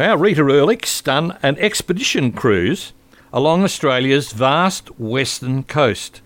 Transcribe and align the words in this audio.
Our 0.00 0.16
Rita 0.16 0.40
Erlich's 0.40 1.02
done 1.02 1.36
an 1.42 1.58
expedition 1.58 2.32
cruise 2.32 2.94
along 3.34 3.64
Australia's 3.64 4.32
vast 4.32 4.98
western 4.98 5.62
coast. 5.62 6.22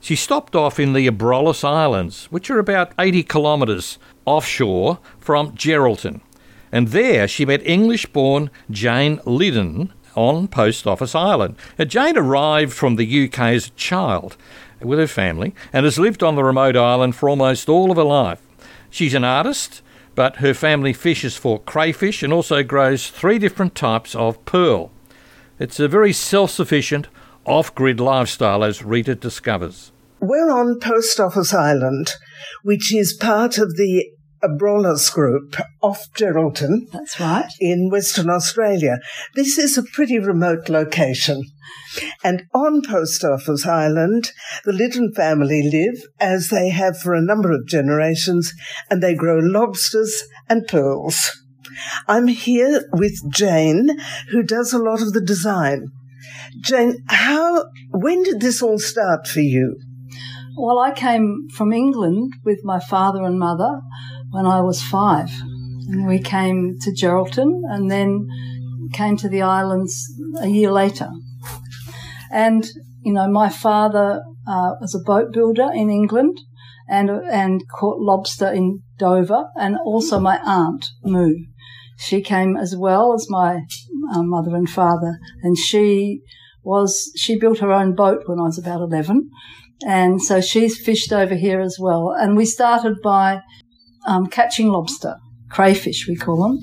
She 0.00 0.16
stopped 0.16 0.56
off 0.56 0.80
in 0.80 0.94
the 0.94 1.06
Abrolhos 1.06 1.62
Islands, 1.62 2.26
which 2.32 2.50
are 2.50 2.58
about 2.58 2.90
80 2.98 3.22
kilometres 3.22 4.00
offshore 4.24 4.98
from 5.20 5.52
Geraldton. 5.52 6.22
And 6.72 6.88
there 6.88 7.28
she 7.28 7.46
met 7.46 7.64
English 7.64 8.06
born 8.06 8.50
Jane 8.68 9.20
Liddon 9.24 9.92
on 10.16 10.48
Post 10.48 10.84
Office 10.84 11.14
Island. 11.14 11.54
Now, 11.78 11.84
Jane 11.84 12.18
arrived 12.18 12.72
from 12.72 12.96
the 12.96 13.26
UK 13.26 13.38
as 13.38 13.68
a 13.68 13.76
child 13.76 14.36
with 14.82 14.98
her 14.98 15.06
family 15.06 15.54
and 15.72 15.84
has 15.84 16.00
lived 16.00 16.24
on 16.24 16.34
the 16.34 16.42
remote 16.42 16.74
island 16.74 17.14
for 17.14 17.28
almost 17.28 17.68
all 17.68 17.92
of 17.92 17.96
her 17.96 18.02
life. 18.02 18.42
She's 18.90 19.14
an 19.14 19.22
artist, 19.22 19.82
but 20.14 20.36
her 20.36 20.54
family 20.54 20.92
fishes 20.92 21.36
for 21.36 21.60
crayfish 21.60 22.22
and 22.22 22.32
also 22.32 22.62
grows 22.62 23.08
three 23.08 23.38
different 23.38 23.74
types 23.74 24.14
of 24.14 24.44
pearl. 24.44 24.90
It's 25.58 25.80
a 25.80 25.88
very 25.88 26.12
self 26.12 26.50
sufficient, 26.50 27.08
off 27.44 27.74
grid 27.74 28.00
lifestyle, 28.00 28.64
as 28.64 28.84
Rita 28.84 29.14
discovers. 29.14 29.92
We're 30.20 30.50
on 30.50 30.80
Post 30.80 31.20
Office 31.20 31.52
Island, 31.52 32.12
which 32.62 32.94
is 32.94 33.16
part 33.20 33.58
of 33.58 33.76
the 33.76 34.10
Abrolhos 34.44 35.12
Group 35.12 35.56
off 35.82 36.06
Geraldton. 36.14 36.90
That's 36.92 37.18
right. 37.18 37.50
In 37.60 37.88
Western 37.90 38.28
Australia. 38.28 38.98
This 39.34 39.58
is 39.58 39.78
a 39.78 39.82
pretty 39.82 40.18
remote 40.18 40.68
location. 40.68 41.42
And 42.22 42.42
on 42.54 42.82
Post 42.82 43.24
Office 43.24 43.66
Island, 43.66 44.32
the 44.64 44.72
Liddon 44.72 45.12
family 45.14 45.62
live 45.70 46.02
as 46.20 46.48
they 46.48 46.68
have 46.70 46.98
for 46.98 47.14
a 47.14 47.22
number 47.22 47.52
of 47.52 47.66
generations, 47.66 48.52
and 48.90 49.02
they 49.02 49.14
grow 49.14 49.38
lobsters 49.38 50.24
and 50.48 50.66
pearls. 50.66 51.30
I'm 52.06 52.26
here 52.28 52.88
with 52.92 53.18
Jane, 53.32 53.90
who 54.30 54.42
does 54.42 54.72
a 54.72 54.78
lot 54.78 55.00
of 55.00 55.12
the 55.12 55.24
design. 55.24 55.88
Jane, 56.60 56.98
how, 57.08 57.64
when 57.90 58.22
did 58.22 58.40
this 58.40 58.62
all 58.62 58.78
start 58.78 59.26
for 59.26 59.40
you? 59.40 59.76
Well, 60.56 60.78
I 60.78 60.92
came 60.92 61.48
from 61.52 61.72
England 61.72 62.34
with 62.44 62.60
my 62.62 62.78
father 62.78 63.24
and 63.24 63.38
mother 63.38 63.80
when 64.34 64.46
I 64.46 64.60
was 64.60 64.82
five. 64.82 65.30
And 65.88 66.08
we 66.08 66.18
came 66.18 66.76
to 66.80 66.90
Geraldton 66.90 67.62
and 67.70 67.88
then 67.88 68.26
came 68.92 69.16
to 69.18 69.28
the 69.28 69.42
islands 69.42 70.12
a 70.40 70.48
year 70.48 70.72
later. 70.72 71.08
And, 72.32 72.66
you 73.02 73.12
know, 73.12 73.28
my 73.28 73.48
father 73.48 74.22
uh, 74.46 74.72
was 74.80 74.92
a 74.94 75.06
boat 75.06 75.32
builder 75.32 75.70
in 75.72 75.88
England 75.88 76.40
and, 76.88 77.10
and 77.10 77.62
caught 77.78 78.00
lobster 78.00 78.50
in 78.52 78.82
Dover, 78.98 79.44
and 79.56 79.78
also 79.84 80.18
my 80.18 80.38
aunt, 80.44 80.90
Moo. 81.04 81.34
She 81.96 82.20
came 82.20 82.56
as 82.56 82.74
well 82.76 83.14
as 83.14 83.26
my 83.30 83.60
uh, 84.12 84.22
mother 84.22 84.54
and 84.56 84.68
father, 84.68 85.18
and 85.42 85.56
she 85.56 86.20
was, 86.64 87.12
she 87.16 87.38
built 87.38 87.60
her 87.60 87.72
own 87.72 87.94
boat 87.94 88.22
when 88.26 88.40
I 88.40 88.44
was 88.44 88.58
about 88.58 88.80
11. 88.80 89.30
And 89.86 90.20
so 90.20 90.40
she's 90.40 90.82
fished 90.84 91.12
over 91.12 91.34
here 91.34 91.60
as 91.60 91.76
well. 91.80 92.14
And 92.16 92.36
we 92.36 92.46
started 92.46 92.96
by 93.02 93.40
um, 94.06 94.26
catching 94.26 94.68
lobster, 94.68 95.16
crayfish 95.50 96.06
we 96.08 96.16
call 96.16 96.42
them. 96.42 96.58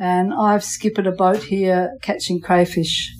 And 0.00 0.32
I've 0.32 0.64
skippered 0.64 1.06
a 1.06 1.12
boat 1.12 1.42
here 1.42 1.90
catching 2.02 2.40
crayfish 2.40 3.12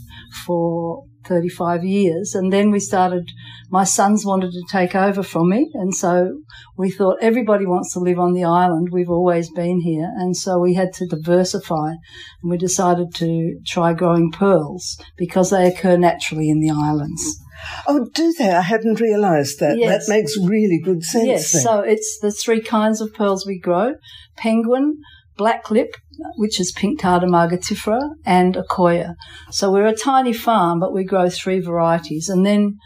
for 0.46 1.04
35 1.24 1.84
years. 1.84 2.34
And 2.34 2.52
then 2.52 2.70
we 2.70 2.80
started, 2.80 3.30
my 3.70 3.84
sons 3.84 4.24
wanted 4.24 4.52
to 4.52 4.62
take 4.70 4.94
over 4.94 5.22
from 5.22 5.48
me. 5.50 5.70
And 5.74 5.94
so 5.94 6.40
we 6.76 6.90
thought 6.90 7.18
everybody 7.20 7.66
wants 7.66 7.92
to 7.94 8.00
live 8.00 8.18
on 8.18 8.32
the 8.32 8.44
island. 8.44 8.88
We've 8.92 9.10
always 9.10 9.50
been 9.50 9.80
here. 9.80 10.10
And 10.16 10.36
so 10.36 10.58
we 10.58 10.74
had 10.74 10.92
to 10.94 11.06
diversify 11.06 11.90
and 12.42 12.50
we 12.50 12.56
decided 12.56 13.14
to 13.16 13.58
try 13.66 13.92
growing 13.92 14.32
pearls 14.32 14.98
because 15.16 15.50
they 15.50 15.68
occur 15.68 15.96
naturally 15.96 16.50
in 16.50 16.60
the 16.60 16.70
islands. 16.70 17.40
Oh, 17.86 18.08
do 18.14 18.32
they? 18.38 18.50
I 18.50 18.62
hadn't 18.62 19.00
realised 19.00 19.60
that. 19.60 19.76
Yes. 19.76 20.06
That 20.06 20.12
makes 20.12 20.36
really 20.38 20.80
good 20.82 21.04
sense. 21.04 21.26
Yes, 21.26 21.52
then. 21.52 21.62
so 21.62 21.80
it's 21.80 22.18
the 22.20 22.32
three 22.32 22.62
kinds 22.62 23.02
of 23.02 23.12
pearls 23.12 23.46
we 23.46 23.58
grow 23.58 23.94
penguin, 24.36 25.02
black 25.40 25.70
lip, 25.70 25.92
which 26.36 26.60
is 26.60 26.70
pink 26.70 27.00
Pinctada 27.00 27.26
margaritifera, 27.36 28.00
and 28.26 28.56
Akoya. 28.62 29.14
So 29.50 29.72
we're 29.72 29.92
a 29.94 29.96
tiny 29.96 30.34
farm, 30.34 30.78
but 30.80 30.92
we 30.92 31.02
grow 31.12 31.30
three 31.30 31.60
varieties. 31.60 32.28
And 32.28 32.44
then 32.44 32.76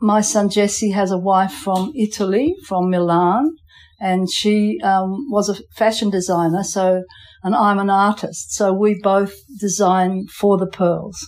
my 0.00 0.20
son 0.20 0.48
Jesse 0.48 0.92
has 0.92 1.10
a 1.10 1.24
wife 1.32 1.52
from 1.52 1.92
Italy, 1.96 2.54
from 2.68 2.88
Milan, 2.88 3.44
and 4.00 4.30
she 4.30 4.78
um, 4.84 5.10
was 5.28 5.48
a 5.48 5.56
fashion 5.76 6.08
designer. 6.08 6.62
So 6.62 7.02
and 7.42 7.54
I'm 7.54 7.78
an 7.78 7.90
artist. 7.90 8.52
So 8.52 8.72
we 8.72 8.98
both 9.00 9.32
design 9.58 10.26
for 10.26 10.58
the 10.58 10.66
pearls. 10.66 11.18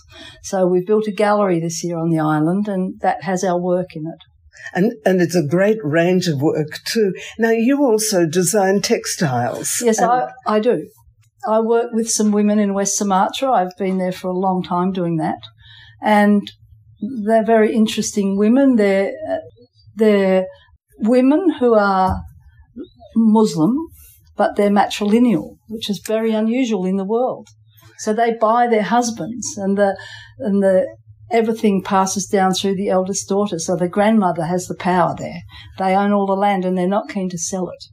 So 0.43 0.67
we've 0.67 0.85
built 0.85 1.07
a 1.07 1.11
gallery 1.11 1.59
this 1.59 1.83
year 1.83 1.97
on 1.97 2.09
the 2.09 2.19
island 2.19 2.67
and 2.67 2.99
that 3.01 3.23
has 3.23 3.43
our 3.43 3.59
work 3.59 3.95
in 3.95 4.03
it. 4.07 4.30
And, 4.73 4.93
and 5.05 5.21
it's 5.21 5.35
a 5.35 5.45
great 5.45 5.77
range 5.83 6.27
of 6.27 6.41
work 6.41 6.79
too. 6.85 7.13
Now 7.37 7.51
you 7.51 7.83
also 7.83 8.25
design 8.25 8.81
textiles. 8.81 9.81
Yes, 9.83 10.01
I, 10.01 10.31
I 10.45 10.59
do. 10.59 10.87
I 11.47 11.59
work 11.59 11.91
with 11.91 12.09
some 12.09 12.31
women 12.31 12.59
in 12.59 12.73
West 12.73 12.97
Sumatra. 12.97 13.51
I've 13.51 13.75
been 13.77 13.97
there 13.97 14.11
for 14.11 14.27
a 14.27 14.37
long 14.37 14.63
time 14.63 14.91
doing 14.91 15.17
that. 15.17 15.39
And 16.01 16.49
they're 17.25 17.45
very 17.45 17.73
interesting 17.73 18.37
women. 18.37 18.75
They're, 18.75 19.13
they're 19.95 20.45
women 20.99 21.55
who 21.59 21.73
are 21.73 22.21
Muslim 23.15 23.75
but 24.41 24.55
they're 24.55 24.71
matrilineal, 24.71 25.57
which 25.67 25.87
is 25.87 25.99
very 25.99 26.31
unusual 26.31 26.85
in 26.85 26.97
the 26.97 27.05
world. 27.05 27.47
So 27.99 28.11
they 28.11 28.33
buy 28.33 28.67
their 28.67 28.81
husbands 28.81 29.55
and 29.55 29.77
the, 29.77 29.95
and 30.39 30.63
the, 30.63 30.87
everything 31.31 31.83
passes 31.83 32.27
down 32.27 32.53
through 32.53 32.75
the 32.75 32.89
eldest 32.89 33.27
daughter. 33.29 33.59
So 33.59 33.75
the 33.75 33.87
grandmother 33.87 34.45
has 34.45 34.67
the 34.67 34.75
power 34.75 35.15
there. 35.17 35.41
They 35.77 35.95
own 35.95 36.11
all 36.11 36.25
the 36.25 36.33
land 36.33 36.65
and 36.65 36.77
they're 36.77 36.87
not 36.87 37.09
keen 37.09 37.29
to 37.29 37.37
sell 37.37 37.69
it. 37.69 37.83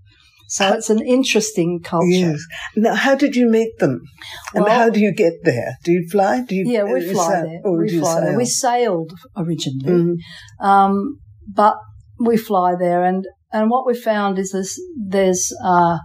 So 0.50 0.72
it's 0.72 0.88
an 0.88 1.06
interesting 1.06 1.80
culture. 1.82 2.08
Yes. 2.08 2.40
Now, 2.74 2.94
how 2.94 3.14
did 3.14 3.36
you 3.36 3.46
meet 3.50 3.78
them? 3.78 4.00
And 4.54 4.64
well, 4.64 4.74
how 4.74 4.88
do 4.88 4.98
you 4.98 5.12
get 5.12 5.34
there? 5.44 5.74
Do 5.84 5.92
you 5.92 6.08
fly? 6.10 6.40
Do 6.40 6.54
you? 6.54 6.64
Yeah, 6.66 6.84
we 6.84 7.12
fly 7.12 7.32
sail, 7.32 7.42
there. 7.42 7.72
we 7.72 7.98
fly 7.98 8.20
there. 8.22 8.36
We 8.36 8.44
sailed 8.46 9.12
originally, 9.36 9.92
mm-hmm. 9.92 10.66
um, 10.66 11.18
but 11.46 11.76
we 12.18 12.38
fly 12.38 12.76
there, 12.78 13.04
and 13.04 13.26
and 13.52 13.68
what 13.68 13.86
we 13.86 13.94
found 13.94 14.38
is 14.38 14.52
this: 14.52 14.80
there's 14.96 15.52
uh, 15.62 15.98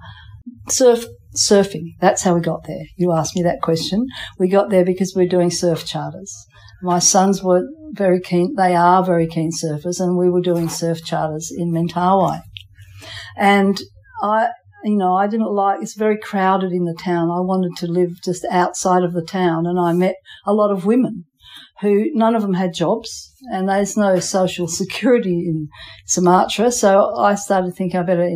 surf 0.67 1.05
surfing. 1.33 1.93
That's 2.01 2.23
how 2.23 2.35
we 2.35 2.41
got 2.41 2.65
there. 2.67 2.83
You 2.97 3.13
asked 3.13 3.37
me 3.37 3.43
that 3.43 3.61
question. 3.61 4.07
We 4.37 4.49
got 4.49 4.69
there 4.69 4.83
because 4.83 5.13
we're 5.15 5.27
doing 5.27 5.51
surf 5.51 5.85
charters. 5.85 6.45
My 6.83 6.99
sons 6.99 7.41
were 7.41 7.67
very 7.91 8.19
keen. 8.19 8.55
They 8.55 8.75
are 8.75 9.03
very 9.03 9.27
keen 9.27 9.51
surfers, 9.51 9.99
and 9.99 10.17
we 10.17 10.29
were 10.29 10.41
doing 10.41 10.69
surf 10.69 11.03
charters 11.03 11.51
in 11.55 11.71
Mentawai. 11.71 12.41
And 13.37 13.81
I, 14.21 14.49
you 14.83 14.97
know, 14.97 15.15
I 15.15 15.27
didn't 15.27 15.51
like. 15.51 15.81
It's 15.81 15.95
very 15.95 16.17
crowded 16.17 16.71
in 16.71 16.83
the 16.83 16.97
town. 16.99 17.31
I 17.31 17.39
wanted 17.39 17.77
to 17.77 17.87
live 17.87 18.21
just 18.23 18.45
outside 18.51 19.03
of 19.03 19.13
the 19.13 19.23
town, 19.23 19.65
and 19.65 19.79
I 19.79 19.93
met 19.93 20.15
a 20.45 20.53
lot 20.53 20.71
of 20.71 20.85
women 20.85 21.25
who 21.81 22.09
none 22.13 22.35
of 22.35 22.41
them 22.41 22.53
had 22.53 22.73
jobs 22.73 23.33
and 23.51 23.67
there's 23.67 23.97
no 23.97 24.19
social 24.19 24.67
security 24.81 25.45
in 25.47 25.67
Sumatra. 26.05 26.71
So 26.71 27.15
I 27.15 27.35
started 27.35 27.75
thinking 27.75 27.99
I 27.99 28.03
better 28.03 28.29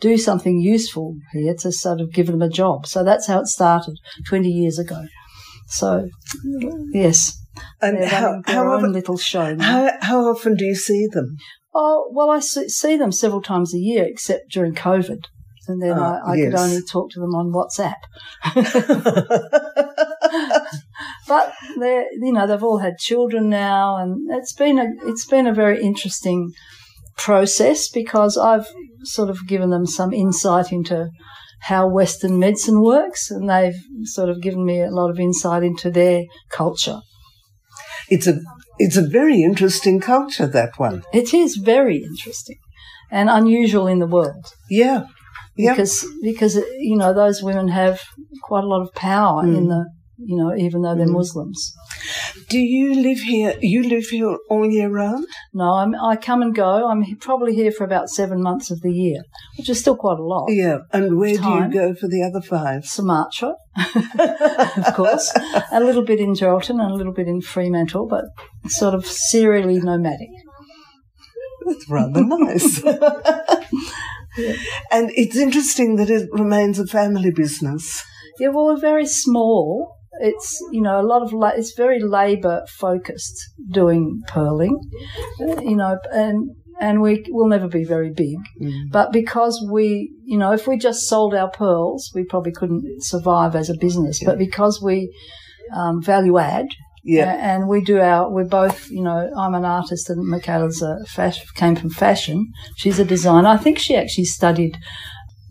do 0.00 0.16
something 0.16 0.58
useful 0.58 1.16
here 1.32 1.54
to 1.60 1.70
sort 1.72 2.00
of 2.00 2.12
give 2.12 2.26
them 2.26 2.42
a 2.42 2.48
job. 2.48 2.86
So 2.86 3.04
that's 3.04 3.26
how 3.26 3.40
it 3.40 3.46
started 3.46 3.96
20 4.26 4.48
years 4.48 4.78
ago. 4.78 5.04
So, 5.66 6.08
yes. 6.92 7.43
And 7.80 8.04
how, 8.04 8.42
how 8.46 8.72
often, 8.72 8.92
little 8.92 9.18
show. 9.18 9.56
How, 9.58 9.90
how 10.00 10.20
often 10.20 10.56
do 10.56 10.64
you 10.64 10.74
see 10.74 11.06
them? 11.10 11.36
Oh, 11.74 12.10
well, 12.12 12.30
I 12.30 12.40
see 12.40 12.96
them 12.96 13.12
several 13.12 13.42
times 13.42 13.74
a 13.74 13.78
year, 13.78 14.04
except 14.04 14.50
during 14.50 14.74
COVID 14.74 15.24
and 15.68 15.82
then 15.82 15.98
ah, 15.98 16.20
I, 16.24 16.32
I 16.32 16.34
yes. 16.36 16.50
could 16.50 16.60
only 16.60 16.82
talk 16.82 17.10
to 17.10 17.20
them 17.20 17.34
on 17.34 17.52
WhatsApp. 17.52 17.96
but 21.28 21.52
they 21.78 22.06
you 22.20 22.32
know, 22.32 22.46
they've 22.46 22.62
all 22.62 22.78
had 22.78 22.98
children 22.98 23.48
now, 23.48 23.96
and 23.96 24.30
it's 24.30 24.52
been 24.52 24.78
a 24.78 24.86
it's 25.04 25.26
been 25.26 25.46
a 25.46 25.54
very 25.54 25.82
interesting 25.82 26.52
process 27.16 27.88
because 27.88 28.36
I've 28.36 28.66
sort 29.02 29.30
of 29.30 29.46
given 29.46 29.70
them 29.70 29.86
some 29.86 30.12
insight 30.12 30.72
into 30.72 31.10
how 31.62 31.88
Western 31.88 32.38
medicine 32.38 32.82
works, 32.82 33.30
and 33.30 33.48
they've 33.48 33.80
sort 34.04 34.28
of 34.28 34.42
given 34.42 34.64
me 34.64 34.82
a 34.82 34.90
lot 34.90 35.10
of 35.10 35.18
insight 35.18 35.62
into 35.62 35.90
their 35.90 36.24
culture. 36.50 37.00
It's 38.14 38.28
a 38.32 38.36
it's 38.84 38.96
a 38.96 39.06
very 39.18 39.38
interesting 39.42 39.96
culture, 40.00 40.48
that 40.58 40.72
one. 40.78 41.02
It 41.12 41.28
is 41.34 41.56
very 41.56 41.98
interesting 42.10 42.60
and 43.10 43.28
unusual 43.28 43.86
in 43.86 43.98
the 43.98 44.06
world. 44.16 44.46
Yeah, 44.70 45.00
because 45.56 46.06
because 46.22 46.54
you 46.90 46.96
know 46.96 47.12
those 47.12 47.42
women 47.42 47.68
have 47.68 47.96
quite 48.42 48.64
a 48.64 48.66
lot 48.66 48.82
of 48.82 48.94
power 48.94 49.42
mm. 49.44 49.56
in 49.58 49.64
the 49.68 49.82
you 50.18 50.36
know, 50.36 50.54
even 50.54 50.82
though 50.82 50.94
they're 50.94 51.06
mm-hmm. 51.06 51.14
Muslims. 51.14 51.74
Do 52.48 52.58
you 52.58 53.00
live 53.00 53.18
here? 53.18 53.56
You 53.60 53.88
live 53.88 54.06
here 54.06 54.36
all 54.48 54.70
year 54.70 54.88
round? 54.88 55.26
No, 55.52 55.74
I'm, 55.74 55.94
I 55.94 56.16
come 56.16 56.42
and 56.42 56.54
go. 56.54 56.88
I'm 56.88 57.04
probably 57.16 57.54
here 57.54 57.72
for 57.72 57.84
about 57.84 58.08
seven 58.08 58.42
months 58.42 58.70
of 58.70 58.80
the 58.80 58.92
year, 58.92 59.22
which 59.58 59.68
is 59.68 59.80
still 59.80 59.96
quite 59.96 60.18
a 60.18 60.22
lot. 60.22 60.46
Yeah. 60.48 60.78
And 60.92 61.18
where 61.18 61.36
Time. 61.36 61.70
do 61.70 61.76
you 61.76 61.82
go 61.82 61.94
for 61.94 62.08
the 62.08 62.22
other 62.22 62.40
five? 62.40 62.84
Sumatra, 62.84 63.54
of 64.86 64.94
course, 64.94 65.32
a 65.72 65.80
little 65.80 66.04
bit 66.04 66.20
in 66.20 66.34
Geraldton 66.34 66.80
and 66.80 66.92
a 66.92 66.94
little 66.94 67.12
bit 67.12 67.28
in 67.28 67.40
Fremantle, 67.40 68.06
but 68.08 68.24
sort 68.70 68.94
of 68.94 69.06
serially 69.06 69.80
nomadic. 69.80 70.30
That's 71.66 71.88
rather 71.88 72.24
nice. 72.24 72.82
And 74.90 75.10
it's 75.14 75.36
interesting 75.36 75.96
that 75.96 76.10
it 76.10 76.28
remains 76.32 76.78
a 76.78 76.86
family 76.86 77.30
business. 77.30 78.02
Yeah, 78.38 78.48
well, 78.48 78.66
we're 78.66 78.80
very 78.80 79.06
small. 79.06 79.96
It's 80.20 80.58
you 80.72 80.80
know 80.80 81.00
a 81.00 81.06
lot 81.12 81.22
of 81.22 81.32
la- 81.32 81.48
it's 81.60 81.74
very 81.76 82.00
labour 82.00 82.62
focused 82.68 83.36
doing 83.70 84.20
pearling, 84.28 84.78
uh, 85.40 85.60
you 85.60 85.76
know, 85.76 85.98
and 86.12 86.50
and 86.80 87.00
we 87.00 87.24
will 87.30 87.48
never 87.48 87.68
be 87.68 87.84
very 87.84 88.10
big. 88.12 88.36
But 88.90 89.12
because 89.12 89.64
we, 89.70 90.10
you 90.24 90.36
know, 90.38 90.52
if 90.52 90.66
we 90.66 90.76
just 90.76 91.08
sold 91.08 91.32
our 91.34 91.50
pearls, 91.50 92.10
we 92.14 92.24
probably 92.24 92.52
couldn't 92.52 93.02
survive 93.04 93.54
as 93.54 93.70
a 93.70 93.76
business. 93.76 94.22
But 94.24 94.38
because 94.38 94.82
we 94.82 95.12
um, 95.74 96.02
value 96.02 96.38
add, 96.38 96.66
Yeah. 97.04 97.32
a- 97.32 97.38
and 97.38 97.68
we 97.68 97.80
do 97.84 98.00
our, 98.00 98.28
we're 98.30 98.44
both, 98.60 98.90
you 98.90 99.02
know, 99.02 99.30
I'm 99.36 99.54
an 99.54 99.64
artist 99.64 100.10
and 100.10 100.26
Michaela's 100.26 100.82
a 100.82 100.98
came 101.54 101.76
from 101.76 101.90
fashion. 101.90 102.38
She's 102.76 102.98
a 102.98 103.04
designer. 103.04 103.48
I 103.48 103.56
think 103.56 103.78
she 103.78 103.94
actually 103.96 104.24
studied 104.24 104.76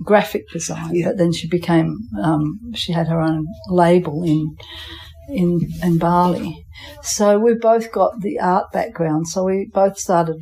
graphic 0.01 0.44
design, 0.51 0.90
Yeah. 0.94 1.07
but 1.10 1.18
then 1.18 1.31
she 1.34 1.48
became, 1.48 1.98
um, 2.22 2.60
she 2.74 2.92
had 2.92 3.07
her 3.07 3.22
own 3.22 3.45
label 3.69 4.24
in, 4.24 4.56
in, 5.30 5.60
in 5.81 5.98
Bali. 5.98 6.66
So 7.01 7.40
we've 7.40 7.62
both 7.62 7.92
got 7.92 8.22
the 8.22 8.40
art 8.40 8.72
background. 8.74 9.28
So 9.30 9.45
we 9.45 9.69
both 9.74 9.98
started 9.98 10.36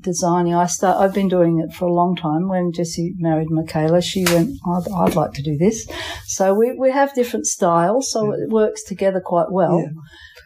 designing. 0.00 0.54
I 0.54 0.66
start, 0.66 0.98
I've 0.98 1.14
been 1.14 1.28
doing 1.28 1.60
it 1.60 1.74
for 1.74 1.84
a 1.86 1.92
long 1.92 2.16
time. 2.16 2.48
When 2.48 2.72
Jesse 2.72 3.14
married 3.18 3.50
Michaela, 3.50 4.02
she 4.02 4.24
went, 4.24 4.58
I'd, 4.66 4.90
I'd 4.92 5.14
like 5.14 5.32
to 5.34 5.42
do 5.42 5.56
this. 5.56 5.86
So 6.26 6.54
we, 6.54 6.72
we 6.72 6.90
have 6.90 7.14
different 7.14 7.46
styles. 7.46 8.10
So 8.10 8.32
it 8.32 8.48
works 8.48 8.82
together 8.82 9.20
quite 9.24 9.50
well. 9.50 9.80
Yeah. 9.80 9.88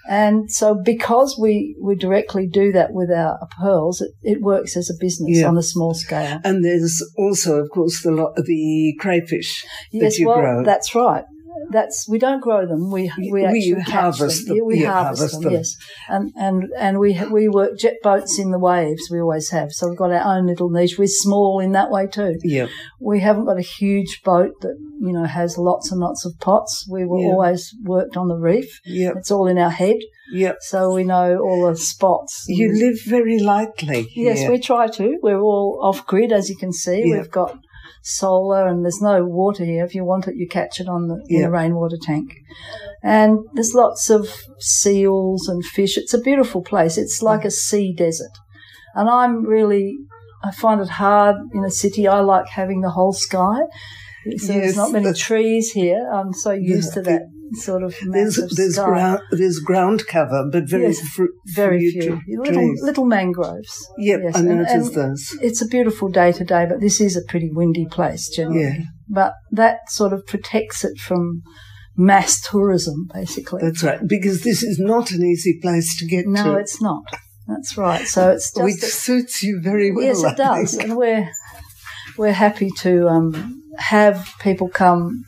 And 0.09 0.51
so 0.51 0.75
because 0.75 1.39
we, 1.39 1.77
we 1.83 1.95
directly 1.95 2.47
do 2.47 2.73
that 2.73 2.93
with 2.93 3.11
our 3.11 3.39
pearls, 3.61 4.01
it, 4.01 4.11
it 4.23 4.41
works 4.41 4.77
as 4.77 4.89
a 4.91 4.95
business 4.99 5.39
Yeah. 5.39 5.49
on 5.49 5.59
a 5.59 5.63
small 5.63 5.93
scale. 5.95 6.39
And 6.45 6.65
there's 6.65 7.03
also, 7.19 7.57
of 7.61 7.69
course, 7.71 8.03
the 8.03 8.11
the 8.45 8.95
crayfish 8.99 9.65
Yes, 9.93 10.15
that 10.15 10.19
you 10.21 10.29
well, 10.29 10.41
grow. 10.41 10.65
that's 10.65 10.95
right. 10.95 11.25
That's 11.71 12.07
we 12.09 12.19
don't 12.19 12.41
grow 12.43 12.67
them. 12.67 12.91
We 12.91 13.11
we 13.31 13.45
actually 13.45 13.75
catch 13.85 13.91
harvest 13.91 14.47
them. 14.47 14.57
Yeah, 14.57 14.63
we 14.63 14.81
Yeah, 14.83 14.93
harvest, 14.93 15.21
harvest 15.21 15.35
them, 15.35 15.43
them. 15.45 15.53
Yes, 15.53 15.77
and 16.09 16.33
and 16.37 16.65
and 16.79 16.99
we 16.99 17.19
we 17.31 17.49
work 17.49 17.79
jet 17.79 17.97
boats 18.03 18.39
in 18.39 18.51
the 18.51 18.59
waves. 18.59 19.09
We 19.11 19.21
always 19.21 19.51
have. 19.51 19.73
So 19.73 19.89
we've 19.89 19.99
got 19.99 20.11
our 20.13 20.37
own 20.37 20.47
little 20.47 20.71
niche. 20.71 20.97
We're 20.99 21.07
small 21.09 21.61
in 21.61 21.73
that 21.73 21.91
way 21.91 22.07
too. 22.07 22.37
yeah. 22.43 22.69
We 23.01 23.21
haven't 23.21 23.45
got 23.47 23.59
a 23.59 23.63
huge 23.63 24.23
boat 24.25 24.53
that 24.63 24.77
you 25.01 25.13
know 25.13 25.25
has 25.25 25.57
lots 25.59 25.93
and 25.93 26.01
lots 26.01 26.25
of 26.25 26.33
pots. 26.41 26.87
We 26.91 27.05
were 27.05 27.19
Yeah. 27.21 27.29
always 27.29 27.75
worked 27.85 28.17
on 28.17 28.29
the 28.29 28.37
reef. 28.37 28.81
Yeah. 28.85 29.13
It's 29.17 29.31
all 29.31 29.47
in 29.47 29.59
our 29.59 29.71
head, 29.71 29.97
Yeah. 30.33 30.55
so 30.61 30.93
we 30.95 31.05
know 31.05 31.39
all 31.39 31.67
the 31.71 31.77
spots. 31.77 32.45
You 32.49 32.73
live 32.73 32.99
very 33.07 33.39
lightly. 33.39 34.09
Yes, 34.15 34.49
we 34.49 34.59
try 34.59 34.89
to. 34.89 35.19
We're 35.23 35.41
all 35.41 35.79
off 35.83 36.07
grid, 36.07 36.33
as 36.33 36.49
you 36.51 36.57
can 36.57 36.73
see. 36.73 37.03
We've 37.13 37.31
got 37.31 37.59
solar, 38.03 38.67
and 38.67 38.85
there's 38.85 39.01
no 39.01 39.25
water 39.25 39.65
here. 39.65 39.85
If 39.85 39.95
you 39.95 40.05
want 40.05 40.29
it, 40.29 40.37
you 40.37 40.49
catch 40.49 40.81
it 40.81 40.89
on 40.89 41.09
the 41.09 41.17
in 41.29 41.41
Yeah. 41.41 41.47
a 41.47 41.51
rainwater 41.51 41.99
tank. 42.01 42.35
And 43.03 43.39
there's 43.55 43.75
lots 43.75 44.11
of 44.11 44.29
seals 44.59 45.49
and 45.49 45.65
fish. 45.65 45.97
It's 45.97 46.15
a 46.15 46.21
beautiful 46.21 46.63
place. 46.63 46.99
It's 46.99 47.23
like 47.23 47.45
a 47.45 47.51
sea 47.51 47.93
desert. 47.93 48.33
And 48.95 49.09
I'm 49.09 49.45
really, 49.45 49.97
I 50.43 50.51
find 50.51 50.81
it 50.81 50.89
hard 50.89 51.37
in 51.55 51.65
a 51.65 51.71
city. 51.71 52.09
I 52.09 52.21
like 52.21 52.49
having 52.49 52.81
the 52.81 52.91
whole 52.91 53.13
sky. 53.13 53.61
So 54.37 54.53
Yes, 54.53 54.63
there's 54.63 54.77
not 54.77 54.93
many 54.93 55.13
trees 55.15 55.71
here. 55.73 56.09
I'm 56.13 56.33
so 56.33 56.53
used 56.53 56.93
to 56.95 57.03
that 57.03 57.23
sort 57.55 57.83
of 57.83 57.95
There's 58.11 58.37
massive 58.39 58.57
there's 58.57 58.75
sky. 58.75 58.85
ground 58.85 59.21
there's 59.31 59.59
ground 59.61 60.07
cover, 60.07 60.45
but 60.53 60.69
very 60.69 60.85
Yes, 60.89 61.01
fru- 61.01 61.33
Very 61.55 61.91
few. 61.91 62.21
Little, 62.29 62.75
little 62.83 63.05
mangroves. 63.07 63.89
Yep, 63.99 64.21
Yes, 64.25 64.37
I 64.37 64.39
and- 64.41 64.49
noticed 64.49 64.95
those. 64.95 65.37
It's 65.41 65.63
a 65.63 65.67
beautiful 65.67 66.09
day 66.09 66.33
today, 66.33 66.67
but 66.69 66.81
this 66.81 67.01
is 67.01 67.17
a 67.17 67.23
pretty 67.29 67.51
windy 67.53 67.87
place 67.91 68.29
generally. 68.29 68.63
Yeah. 68.63 68.79
But 69.09 69.33
that 69.53 69.91
sort 69.91 70.13
of 70.13 70.27
protects 70.27 70.85
it 70.85 70.99
from 70.99 71.43
mass 71.97 72.41
tourism, 72.49 73.09
basically. 73.15 73.63
That's 73.63 73.83
right, 73.83 74.01
because 74.07 74.43
this 74.43 74.63
is 74.63 74.79
not 74.79 75.11
an 75.11 75.23
easy 75.25 75.59
place 75.63 75.97
to 75.99 76.07
get 76.07 76.27
no, 76.27 76.45
to, 76.53 76.59
it's 76.59 76.81
not. 76.83 77.03
That's 77.47 77.79
right. 77.79 78.07
So 78.07 78.31
it's 78.33 78.53
just 78.53 78.63
which 78.63 78.83
a- 78.83 78.87
suits 78.87 79.43
you 79.43 79.61
very 79.63 79.91
well. 79.91 80.05
yes, 80.05 80.23
I 80.23 80.33
it 80.33 80.37
does, 80.37 80.71
think. 80.77 80.85
and 80.91 80.97
we're 80.99 81.31
we're 82.19 82.33
happy 82.33 82.71
to 82.81 83.09
um, 83.09 83.63
have 83.79 84.29
people 84.41 84.69
come. 84.69 85.25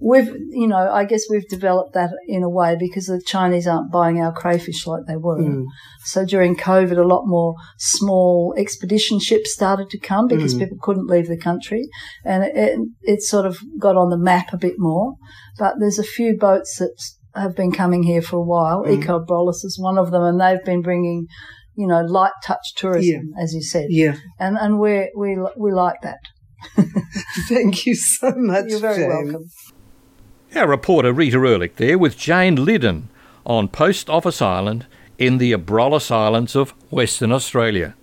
We've, 0.00 0.34
you 0.50 0.66
know, 0.66 0.90
I 0.90 1.04
guess 1.04 1.24
we've 1.30 1.46
developed 1.48 1.92
that 1.92 2.10
in 2.26 2.42
a 2.42 2.48
way 2.48 2.74
because 2.78 3.06
the 3.06 3.22
Chinese 3.24 3.66
aren't 3.66 3.92
buying 3.92 4.18
our 4.20 4.32
crayfish 4.32 4.86
like 4.86 5.02
they 5.06 5.16
were. 5.16 5.38
Mm. 5.38 5.64
So 6.04 6.24
during 6.24 6.56
COVID, 6.56 6.96
a 6.96 7.06
lot 7.06 7.24
more 7.26 7.54
small 7.78 8.54
expedition 8.56 9.20
ships 9.20 9.52
started 9.52 9.90
to 9.90 9.98
come 9.98 10.26
because 10.26 10.54
Mm. 10.54 10.60
people 10.60 10.78
couldn't 10.80 11.06
leave 11.06 11.28
the 11.28 11.36
country, 11.36 11.86
and 12.24 12.42
it, 12.44 12.56
it, 12.56 12.78
it 13.02 13.22
sort 13.22 13.44
of 13.46 13.58
got 13.78 13.96
on 13.96 14.08
the 14.08 14.18
map 14.18 14.52
a 14.52 14.58
bit 14.58 14.74
more. 14.78 15.14
But 15.58 15.74
there's 15.78 15.98
a 15.98 16.02
few 16.04 16.36
boats 16.36 16.78
that 16.78 16.94
have 17.34 17.54
been 17.54 17.70
coming 17.70 18.02
here 18.02 18.22
for 18.22 18.36
a 18.38 18.42
while. 18.54 18.82
Mm. 18.84 19.02
Eco 19.02 19.22
Abrolhos 19.24 19.64
is 19.64 19.78
one 19.78 19.98
of 19.98 20.10
them, 20.10 20.22
and 20.22 20.40
they've 20.40 20.64
been 20.64 20.82
bringing, 20.82 21.26
you 21.76 21.86
know, 21.86 22.00
light 22.00 22.32
touch 22.42 22.74
tourism, 22.74 23.32
as 23.38 23.52
you 23.54 23.62
said, 23.62 23.86
Yeah, 23.90 24.16
and 24.38 24.56
and 24.56 24.80
we 24.80 25.12
we 25.14 25.36
we 25.58 25.72
like 25.72 26.00
that. 26.02 26.18
thank 27.48 27.86
you 27.86 27.94
so 27.94 28.32
much. 28.36 28.66
You're 28.68 28.80
very 28.80 28.98
Jane. 28.98 29.08
welcome. 29.08 29.50
Our 30.54 30.68
reporter 30.68 31.12
Rita 31.12 31.38
Erlich 31.38 31.76
there 31.76 31.98
with 31.98 32.18
Jane 32.18 32.56
Liddon 32.64 33.08
on 33.46 33.68
Post 33.68 34.10
Office 34.10 34.42
Island 34.42 34.86
in 35.18 35.38
the 35.38 35.52
Abrolhos 35.52 36.10
Islands 36.10 36.56
of 36.56 36.70
Western 36.90 37.32
Australia. 37.32 37.94